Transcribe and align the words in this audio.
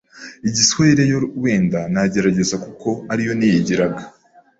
Igiswayire 0.47 1.03
yo 1.11 1.19
wenda 1.43 1.79
nagerageza 1.93 2.55
kuko 2.65 2.89
ari 3.11 3.21
yo 3.27 3.33
niyigiraga 3.35 4.01